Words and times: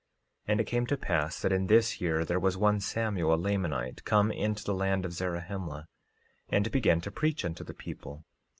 13:2 0.47 0.51
And 0.51 0.59
it 0.59 0.63
came 0.63 0.87
to 0.87 0.97
pass 0.97 1.39
that 1.39 1.51
in 1.51 1.67
this 1.67 2.01
year 2.01 2.25
there 2.25 2.39
was 2.39 2.57
one 2.57 2.79
Samuel, 2.79 3.33
a 3.33 3.37
Lamanite, 3.37 4.03
came 4.03 4.31
into 4.31 4.63
the 4.63 4.73
land 4.73 5.05
of 5.05 5.13
Zarahemla, 5.13 5.85
and 6.49 6.71
began 6.71 7.01
to 7.01 7.11
preach 7.11 7.45
unto 7.45 7.63
the 7.63 7.75
people. 7.75 8.25